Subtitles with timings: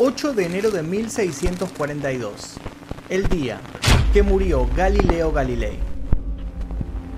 [0.00, 2.54] 8 de enero de 1642,
[3.08, 3.60] el día
[4.12, 5.76] que murió Galileo Galilei.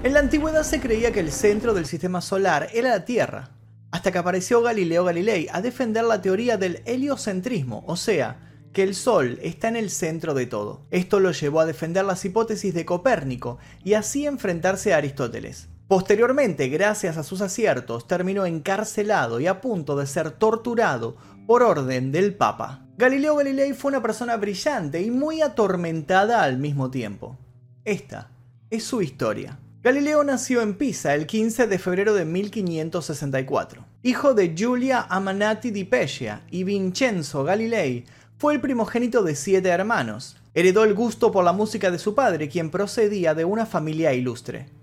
[0.02, 3.50] En la antigüedad se creía que el centro del sistema solar era la Tierra,
[3.90, 8.94] hasta que apareció Galileo Galilei a defender la teoría del heliocentrismo, o sea, que el
[8.94, 10.82] Sol está en el centro de todo.
[10.90, 15.68] Esto lo llevó a defender las hipótesis de Copérnico y así enfrentarse a Aristóteles.
[15.88, 21.16] Posteriormente, gracias a sus aciertos, terminó encarcelado y a punto de ser torturado
[21.48, 22.86] por orden del Papa.
[22.96, 27.36] Galileo Galilei fue una persona brillante y muy atormentada al mismo tiempo.
[27.84, 28.30] Esta
[28.70, 29.58] es su historia.
[29.82, 33.84] Galileo nació en Pisa el 15 de febrero de 1564.
[34.02, 38.04] Hijo de Giulia Amanati di Pescia y Vincenzo Galilei,
[38.40, 40.34] fue el primogénito de siete hermanos.
[40.54, 44.79] Heredó el gusto por la música de su padre, quien procedía de una familia ilustre.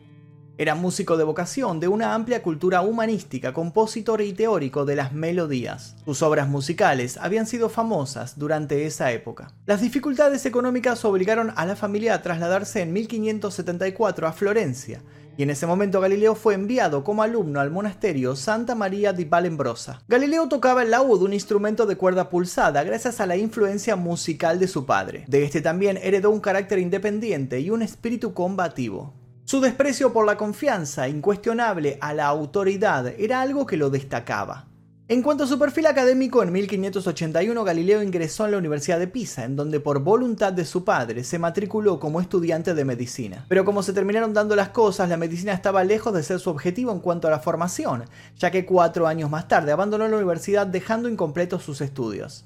[0.60, 5.96] Era músico de vocación de una amplia cultura humanística, compositor y teórico de las melodías.
[6.04, 9.52] Sus obras musicales habían sido famosas durante esa época.
[9.68, 15.04] Las dificultades económicas obligaron a la familia a trasladarse en 1574 a Florencia,
[15.38, 20.02] y en ese momento Galileo fue enviado como alumno al monasterio Santa María di Valembrosa.
[20.08, 24.68] Galileo tocaba el laúd, un instrumento de cuerda pulsada, gracias a la influencia musical de
[24.68, 25.26] su padre.
[25.28, 29.14] De este también heredó un carácter independiente y un espíritu combativo.
[29.50, 34.68] Su desprecio por la confianza incuestionable a la autoridad era algo que lo destacaba.
[35.08, 39.46] En cuanto a su perfil académico, en 1581 Galileo ingresó en la Universidad de Pisa,
[39.46, 43.46] en donde por voluntad de su padre se matriculó como estudiante de medicina.
[43.48, 46.92] Pero como se terminaron dando las cosas, la medicina estaba lejos de ser su objetivo
[46.92, 48.04] en cuanto a la formación,
[48.36, 52.44] ya que cuatro años más tarde abandonó la universidad dejando incompletos sus estudios.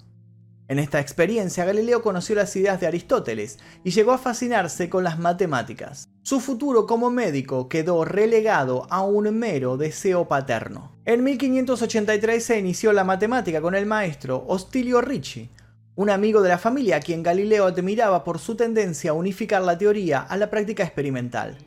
[0.72, 5.19] En esta experiencia, Galileo conoció las ideas de Aristóteles y llegó a fascinarse con las
[5.19, 6.08] matemáticas.
[6.22, 10.97] Su futuro como médico quedó relegado a un mero deseo paterno.
[11.03, 15.50] En 1583 se inició la matemática con el maestro Ostilio Ricci,
[15.95, 19.78] un amigo de la familia a quien Galileo admiraba por su tendencia a unificar la
[19.78, 21.57] teoría a la práctica experimental.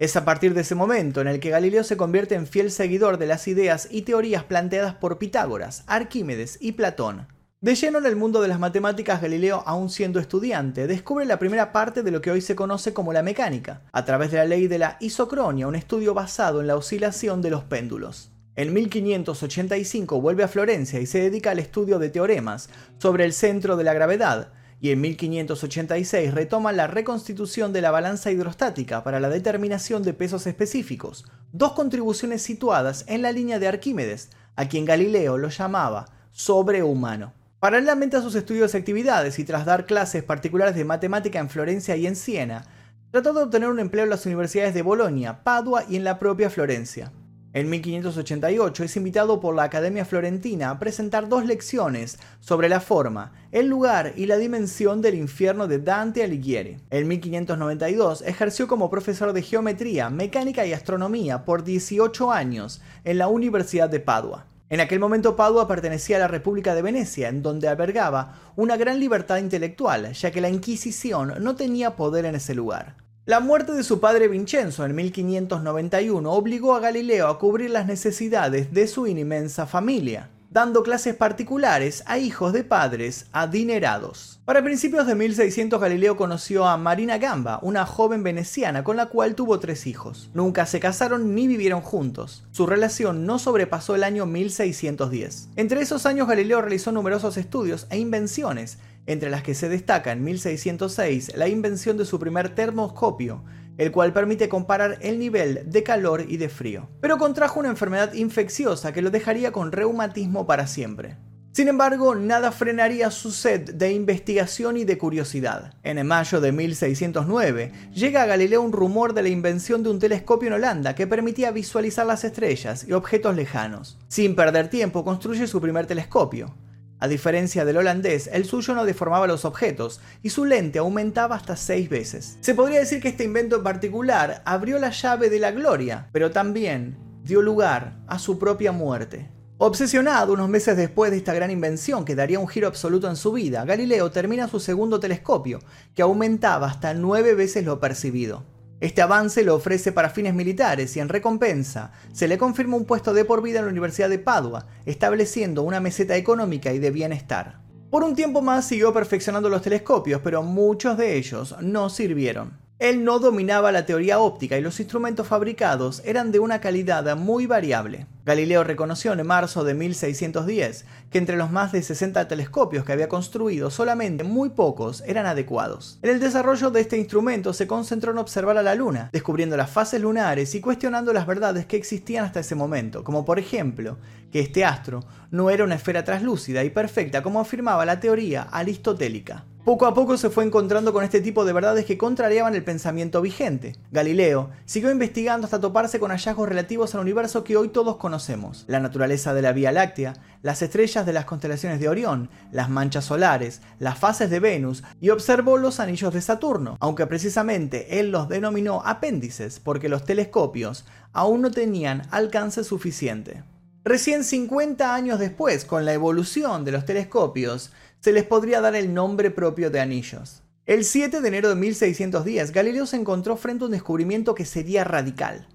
[0.00, 3.16] Es a partir de ese momento en el que Galileo se convierte en fiel seguidor
[3.16, 7.28] de las ideas y teorías planteadas por Pitágoras, Arquímedes y Platón.
[7.64, 11.72] De lleno en el mundo de las matemáticas, Galileo, aún siendo estudiante, descubre la primera
[11.72, 14.66] parte de lo que hoy se conoce como la mecánica, a través de la ley
[14.66, 18.30] de la isocronia, un estudio basado en la oscilación de los péndulos.
[18.54, 23.78] En 1585 vuelve a Florencia y se dedica al estudio de teoremas sobre el centro
[23.78, 29.30] de la gravedad, y en 1586 retoma la reconstitución de la balanza hidrostática para la
[29.30, 31.24] determinación de pesos específicos,
[31.54, 37.32] dos contribuciones situadas en la línea de Arquímedes, a quien Galileo lo llamaba sobrehumano.
[37.64, 41.96] Paralelamente a sus estudios y actividades y tras dar clases particulares de matemática en Florencia
[41.96, 42.66] y en Siena,
[43.10, 46.50] trató de obtener un empleo en las universidades de Bolonia, Padua y en la propia
[46.50, 47.10] Florencia.
[47.54, 53.32] En 1588 es invitado por la Academia Florentina a presentar dos lecciones sobre la forma,
[53.50, 56.76] el lugar y la dimensión del infierno de Dante Alighieri.
[56.90, 63.28] En 1592 ejerció como profesor de geometría, mecánica y astronomía por 18 años en la
[63.28, 64.48] Universidad de Padua.
[64.70, 68.98] En aquel momento Padua pertenecía a la República de Venecia, en donde albergaba una gran
[68.98, 72.96] libertad intelectual, ya que la Inquisición no tenía poder en ese lugar.
[73.26, 78.72] La muerte de su padre Vincenzo en 1591 obligó a Galileo a cubrir las necesidades
[78.72, 84.40] de su inmensa familia dando clases particulares a hijos de padres adinerados.
[84.44, 89.34] Para principios de 1600 Galileo conoció a Marina Gamba, una joven veneciana con la cual
[89.34, 90.30] tuvo tres hijos.
[90.32, 92.44] Nunca se casaron ni vivieron juntos.
[92.52, 95.48] Su relación no sobrepasó el año 1610.
[95.56, 100.22] Entre esos años Galileo realizó numerosos estudios e invenciones, entre las que se destaca en
[100.22, 103.42] 1606 la invención de su primer termoscopio,
[103.78, 106.88] el cual permite comparar el nivel de calor y de frío.
[107.00, 111.16] Pero contrajo una enfermedad infecciosa que lo dejaría con reumatismo para siempre.
[111.54, 115.74] Sin embargo, nada frenaría su sed de investigación y de curiosidad.
[115.84, 120.48] En mayo de 1609, llega a Galileo un rumor de la invención de un telescopio
[120.48, 123.98] en Holanda que permitía visualizar las estrellas y objetos lejanos.
[124.08, 126.52] Sin perder tiempo, construye su primer telescopio,
[127.00, 131.56] a diferencia del holandés, el suyo no deformaba los objetos y su lente aumentaba hasta
[131.56, 132.38] seis veces.
[132.40, 136.30] Se podría decir que este invento en particular abrió la llave de la gloria, pero
[136.30, 139.28] también dio lugar a su propia muerte.
[139.58, 143.32] Obsesionado unos meses después de esta gran invención que daría un giro absoluto en su
[143.32, 145.60] vida, Galileo termina su segundo telescopio,
[145.94, 148.44] que aumentaba hasta nueve veces lo percibido.
[148.80, 153.14] Este avance lo ofrece para fines militares y en recompensa se le confirma un puesto
[153.14, 157.60] de por vida en la Universidad de Padua, estableciendo una meseta económica y de bienestar.
[157.90, 162.63] Por un tiempo más siguió perfeccionando los telescopios, pero muchos de ellos no sirvieron.
[162.84, 167.46] Él no dominaba la teoría óptica y los instrumentos fabricados eran de una calidad muy
[167.46, 168.06] variable.
[168.26, 173.08] Galileo reconoció en marzo de 1610 que entre los más de 60 telescopios que había
[173.08, 175.98] construido solamente muy pocos eran adecuados.
[176.02, 179.70] En el desarrollo de este instrumento se concentró en observar a la Luna, descubriendo las
[179.70, 183.96] fases lunares y cuestionando las verdades que existían hasta ese momento, como por ejemplo
[184.30, 189.46] que este astro no era una esfera translúcida y perfecta como afirmaba la teoría aristotélica.
[189.64, 193.22] Poco a poco se fue encontrando con este tipo de verdades que contrariaban el pensamiento
[193.22, 193.76] vigente.
[193.92, 198.78] Galileo siguió investigando hasta toparse con hallazgos relativos al universo que hoy todos conocemos, la
[198.78, 200.12] naturaleza de la Vía Láctea,
[200.42, 205.08] las estrellas de las constelaciones de Orión, las manchas solares, las fases de Venus y
[205.08, 210.84] observó los anillos de Saturno, aunque precisamente él los denominó apéndices porque los telescopios
[211.14, 213.44] aún no tenían alcance suficiente.
[213.86, 217.70] Recién 50 años después, con la evolución de los telescopios,
[218.04, 220.42] se les podría dar el nombre propio de anillos.
[220.66, 224.84] El 7 de enero de 1610, Galileo se encontró frente a un descubrimiento que sería
[224.84, 225.48] radical.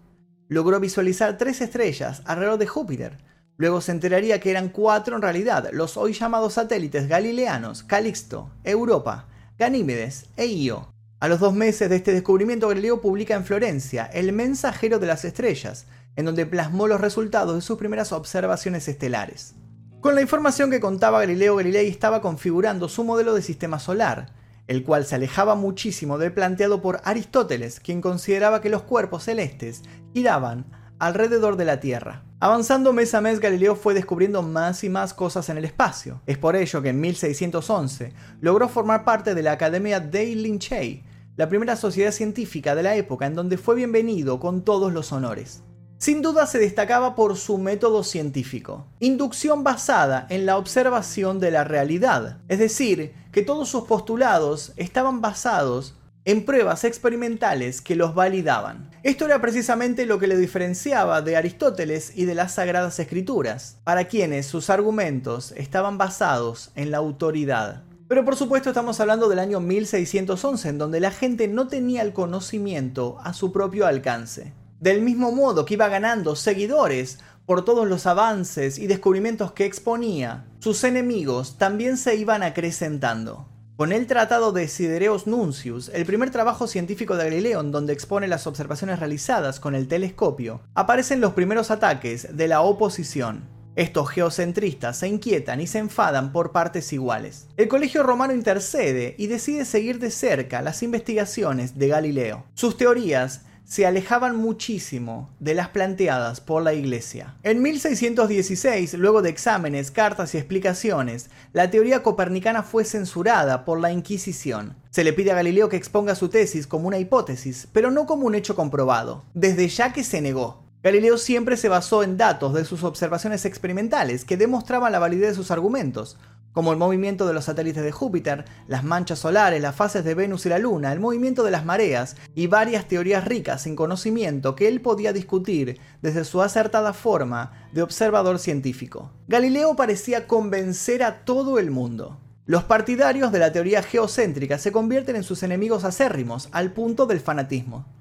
[0.47, 3.19] Logró visualizar tres estrellas alrededor de Júpiter.
[3.57, 9.27] Luego se enteraría que eran cuatro en realidad, los hoy llamados satélites galileanos, Calixto, Europa,
[9.59, 10.91] Ganímedes e Io.
[11.19, 15.23] A los dos meses de este descubrimiento, Galileo publica en Florencia El mensajero de las
[15.23, 15.85] estrellas,
[16.15, 19.53] en donde plasmó los resultados de sus primeras observaciones estelares.
[20.01, 24.27] Con la información que contaba Galileo Galilei estaba configurando su modelo de sistema solar,
[24.67, 29.81] el cual se alejaba muchísimo del planteado por Aristóteles, quien consideraba que los cuerpos celestes
[30.13, 30.65] giraban
[30.99, 32.23] alrededor de la Tierra.
[32.39, 36.21] Avanzando mes a mes, Galileo fue descubriendo más y más cosas en el espacio.
[36.25, 41.03] Es por ello que en 1611 logró formar parte de la Academia dei Lincei,
[41.35, 45.61] la primera sociedad científica de la época en donde fue bienvenido con todos los honores.
[45.99, 51.65] Sin duda se destacaba por su método científico, inducción basada en la observación de la
[51.65, 58.89] realidad, es decir, que todos sus postulados estaban basados en pruebas experimentales que los validaban.
[59.03, 64.05] Esto era precisamente lo que le diferenciaba de Aristóteles y de las Sagradas Escrituras, para
[64.05, 67.83] quienes sus argumentos estaban basados en la autoridad.
[68.07, 72.13] Pero por supuesto estamos hablando del año 1611, en donde la gente no tenía el
[72.13, 74.53] conocimiento a su propio alcance.
[74.79, 80.45] Del mismo modo que iba ganando seguidores por todos los avances y descubrimientos que exponía,
[80.59, 83.49] sus enemigos también se iban acrecentando.
[83.75, 88.27] Con el Tratado de Sidereus Nuncius, el primer trabajo científico de Galileo en donde expone
[88.27, 93.49] las observaciones realizadas con el telescopio, aparecen los primeros ataques de la oposición.
[93.75, 97.47] Estos geocentristas se inquietan y se enfadan por partes iguales.
[97.57, 102.45] El Colegio Romano intercede y decide seguir de cerca las investigaciones de Galileo.
[102.53, 107.35] Sus teorías se alejaban muchísimo de las planteadas por la Iglesia.
[107.43, 113.91] En 1616, luego de exámenes, cartas y explicaciones, la teoría copernicana fue censurada por la
[113.91, 114.75] Inquisición.
[114.89, 118.25] Se le pide a Galileo que exponga su tesis como una hipótesis, pero no como
[118.25, 120.63] un hecho comprobado, desde ya que se negó.
[120.81, 125.35] Galileo siempre se basó en datos de sus observaciones experimentales que demostraban la validez de
[125.35, 126.17] sus argumentos,
[126.53, 130.45] como el movimiento de los satélites de Júpiter, las manchas solares, las fases de Venus
[130.45, 134.69] y la Luna, el movimiento de las mareas y varias teorías ricas en conocimiento que
[134.69, 139.11] él podía discutir desde su acertada forma de observador científico.
[139.27, 142.21] Galileo parecía convencer a todo el mundo.
[142.45, 147.19] Los partidarios de la teoría geocéntrica se convierten en sus enemigos acérrimos al punto del
[147.19, 147.98] fanatismo.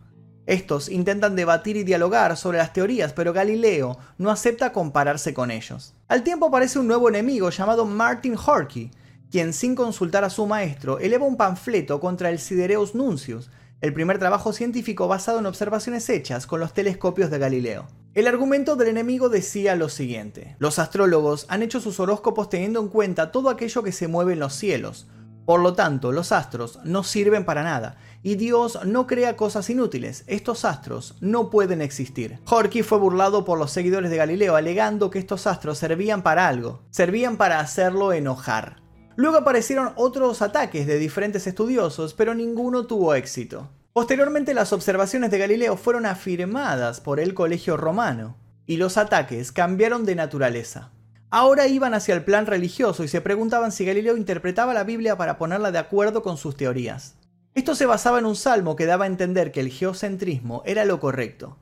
[0.49, 5.93] Estos intentan debatir y dialogar sobre las teorías, pero Galileo no acepta compararse con ellos.
[6.09, 8.91] Al tiempo aparece un nuevo enemigo llamado Martin Horkey,
[9.31, 13.51] quien sin consultar a su maestro eleva un panfleto contra el Sidereus Nuncius,
[13.83, 17.87] el primer trabajo científico basado en observaciones hechas con los telescopios de Galileo.
[18.15, 22.89] El argumento del enemigo decía lo siguiente, los astrólogos han hecho sus horóscopos teniendo en
[22.89, 25.09] cuenta todo aquello que se mueve en los cielos,
[25.49, 30.25] por lo tanto, los astros no sirven para nada, y Dios no crea cosas inútiles,
[30.27, 32.39] estos astros no pueden existir.
[32.45, 36.83] Horky fue burlado por los seguidores de Galileo alegando que estos astros servían para algo,
[36.91, 38.83] servían para hacerlo enojar.
[39.17, 43.71] Luego aparecieron otros ataques de diferentes estudiosos, pero ninguno tuvo éxito.
[43.95, 48.37] Posteriormente las observaciones de Galileo fueron afirmadas por el Colegio Romano,
[48.67, 50.91] y los ataques cambiaron de naturaleza.
[51.31, 55.39] Ahora iban hacia el plan religioso y se preguntaban si Galileo interpretaba la Biblia para
[55.39, 57.17] ponerla de acuerdo con sus teorías.
[57.55, 61.01] Esto se basaba en un salmo que daba a entender que el geocentrismo era lo
[61.01, 61.59] correcto.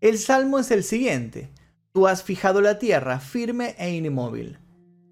[0.00, 1.50] El salmo es el siguiente,
[1.92, 4.58] Tú has fijado la tierra firme e inmóvil.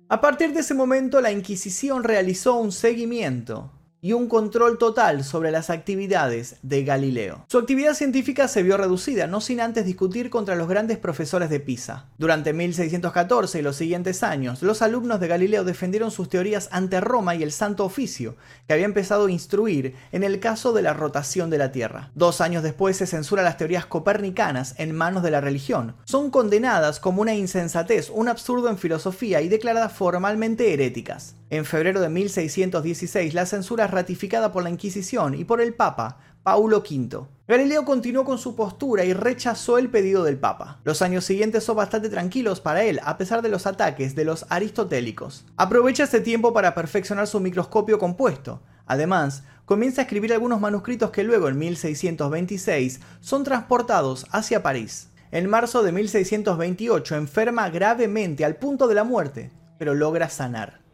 [0.08, 5.50] A partir de ese momento la Inquisición realizó un seguimiento y un control total sobre
[5.50, 7.44] las actividades de Galileo.
[7.48, 11.60] Su actividad científica se vio reducida, no sin antes discutir contra los grandes profesores de
[11.60, 12.06] Pisa.
[12.18, 17.34] Durante 1614 y los siguientes años, los alumnos de Galileo defendieron sus teorías ante Roma
[17.34, 18.36] y el Santo Oficio,
[18.66, 22.10] que había empezado a instruir en el caso de la rotación de la Tierra.
[22.14, 25.96] Dos años después se censura las teorías copernicanas en manos de la religión.
[26.04, 31.34] Son condenadas como una insensatez, un absurdo en filosofía y declaradas formalmente heréticas.
[31.48, 36.18] En febrero de 1616, la censura es ratificada por la Inquisición y por el Papa,
[36.42, 37.24] Paulo V.
[37.46, 40.80] Galileo continuó con su postura y rechazó el pedido del Papa.
[40.82, 44.44] Los años siguientes son bastante tranquilos para él, a pesar de los ataques de los
[44.48, 45.44] aristotélicos.
[45.56, 48.60] Aprovecha este tiempo para perfeccionar su microscopio compuesto.
[48.84, 55.10] Además, comienza a escribir algunos manuscritos que luego, en 1626, son transportados hacia París.
[55.30, 60.85] En marzo de 1628 enferma gravemente al punto de la muerte, pero logra sanar.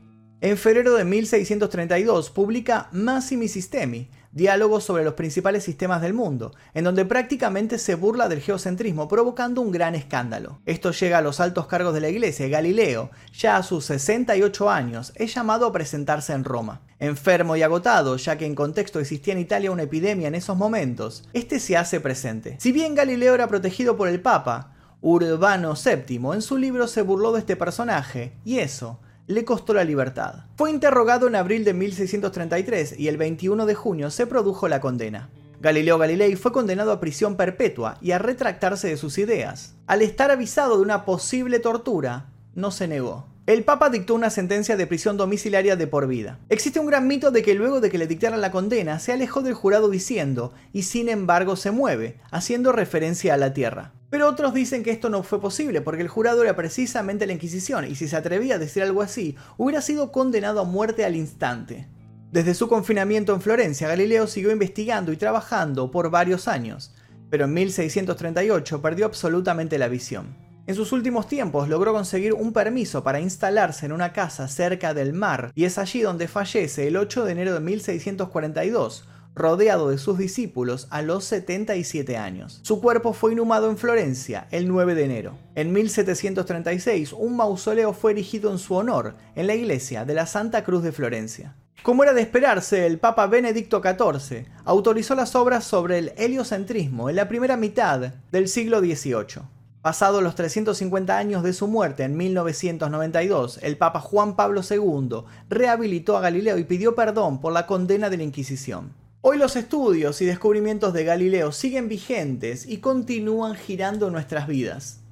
[0.42, 6.82] En febrero de 1632 publica Massimi Sistemi, diálogos sobre los principales sistemas del mundo, en
[6.82, 10.58] donde prácticamente se burla del geocentrismo, provocando un gran escándalo.
[10.66, 14.68] Esto llega a los altos cargos de la iglesia y Galileo, ya a sus 68
[14.68, 16.80] años, es llamado a presentarse en Roma.
[16.98, 21.22] Enfermo y agotado, ya que en contexto existía en Italia una epidemia en esos momentos,
[21.34, 22.56] este se hace presente.
[22.58, 27.30] Si bien Galileo era protegido por el Papa, Urbano VII en su libro se burló
[27.30, 30.46] de este personaje, y eso le costó la libertad.
[30.56, 35.30] Fue interrogado en abril de 1633 y el 21 de junio se produjo la condena.
[35.60, 39.76] Galileo Galilei fue condenado a prisión perpetua y a retractarse de sus ideas.
[39.86, 43.26] Al estar avisado de una posible tortura, no se negó.
[43.46, 46.38] El Papa dictó una sentencia de prisión domiciliaria de por vida.
[46.48, 49.42] Existe un gran mito de que luego de que le dictaran la condena, se alejó
[49.42, 53.92] del jurado diciendo, y sin embargo se mueve, haciendo referencia a la tierra.
[54.12, 57.86] Pero otros dicen que esto no fue posible porque el jurado era precisamente la Inquisición
[57.86, 61.88] y si se atrevía a decir algo así, hubiera sido condenado a muerte al instante.
[62.30, 66.94] Desde su confinamiento en Florencia, Galileo siguió investigando y trabajando por varios años,
[67.30, 70.36] pero en 1638 perdió absolutamente la visión.
[70.66, 75.14] En sus últimos tiempos logró conseguir un permiso para instalarse en una casa cerca del
[75.14, 80.18] mar y es allí donde fallece el 8 de enero de 1642, rodeado de sus
[80.18, 82.60] discípulos a los 77 años.
[82.62, 85.38] Su cuerpo fue inhumado en Florencia el 9 de enero.
[85.54, 90.64] En 1736, un mausoleo fue erigido en su honor en la iglesia de la Santa
[90.64, 91.56] Cruz de Florencia.
[91.82, 97.16] Como era de esperarse, el Papa Benedicto XIV autorizó las obras sobre el heliocentrismo en
[97.16, 99.42] la primera mitad del siglo XVIII.
[99.82, 106.16] Pasados los 350 años de su muerte en 1992, el Papa Juan Pablo II rehabilitó
[106.16, 109.01] a Galileo y pidió perdón por la condena de la Inquisición.
[109.24, 115.04] Hoy los estudios y descubrimientos de Galileo siguen vigentes y continúan girando nuestras vidas,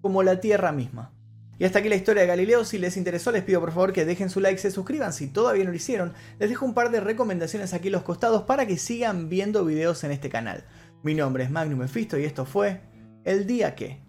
[0.00, 1.12] como la Tierra misma.
[1.58, 2.64] Y hasta aquí la historia de Galileo.
[2.64, 5.12] Si les interesó, les pido por favor que dejen su like, se suscriban.
[5.12, 8.42] Si todavía no lo hicieron, les dejo un par de recomendaciones aquí a los costados
[8.42, 10.62] para que sigan viendo videos en este canal.
[11.02, 12.82] Mi nombre es Magnum Mephisto y esto fue
[13.24, 14.05] El Día Que.